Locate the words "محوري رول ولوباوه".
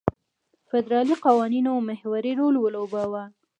1.89-3.23